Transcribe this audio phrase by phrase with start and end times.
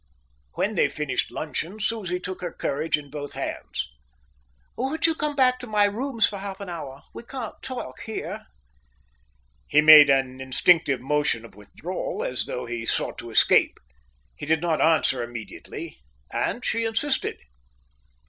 [0.55, 3.87] When they finished luncheon, Susie took her courage in both hands.
[4.75, 7.03] "Won't you come back to my rooms for half an hour?
[7.13, 8.47] We can't talk here."
[9.67, 13.79] He made an instinctive motion of withdrawal, as though he sought to escape.
[14.35, 15.99] He did not answer immediately,
[16.31, 17.37] and she insisted.